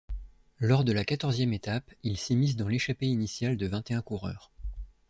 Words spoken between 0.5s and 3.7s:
Lors de la quatorzième étape, il s'immisce dans l'échappée initiale de